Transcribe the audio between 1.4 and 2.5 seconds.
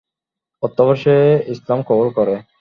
ইসলাম কবুল করে।